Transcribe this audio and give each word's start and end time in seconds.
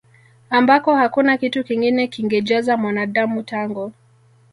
ambako 0.49 0.95
hakuna 0.95 1.37
kitu 1.37 1.63
kingine 1.63 2.07
kingejaza 2.07 2.77
Mwanadamu 2.77 3.43
tangu 3.43 3.91